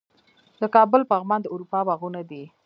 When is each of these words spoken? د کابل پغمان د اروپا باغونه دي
د 0.61 0.63
کابل 0.75 1.01
پغمان 1.11 1.39
د 1.41 1.47
اروپا 1.53 1.79
باغونه 1.87 2.21
دي 2.29 2.43